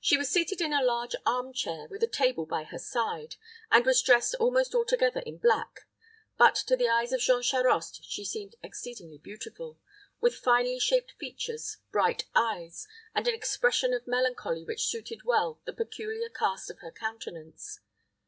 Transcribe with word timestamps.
She 0.00 0.16
was 0.16 0.30
seated 0.30 0.60
in 0.60 0.72
a 0.72 0.82
large 0.82 1.14
arm 1.24 1.52
chair, 1.52 1.86
with 1.88 2.02
a 2.02 2.08
table 2.08 2.44
by 2.44 2.64
her 2.64 2.76
side, 2.80 3.36
and 3.70 3.86
was 3.86 4.02
dressed 4.02 4.34
almost 4.40 4.74
altogether 4.74 5.20
in 5.20 5.38
black; 5.38 5.82
but 6.36 6.56
to 6.66 6.76
the 6.76 6.88
eyes 6.88 7.12
of 7.12 7.20
Jean 7.20 7.40
Charost 7.40 8.02
she 8.02 8.24
seemed 8.24 8.56
exceedingly 8.64 9.18
beautiful, 9.18 9.78
with 10.20 10.34
finely 10.34 10.80
shaped 10.80 11.12
features, 11.20 11.76
bright 11.92 12.24
eyes, 12.34 12.88
and 13.14 13.28
an 13.28 13.34
expression 13.36 13.92
of 13.94 14.08
melancholy 14.08 14.64
which 14.64 14.86
suited 14.86 15.22
well 15.22 15.60
the 15.66 15.72
peculiar 15.72 16.30
cast 16.30 16.68
of 16.68 16.80
her 16.80 16.90
countenance. 16.90 17.78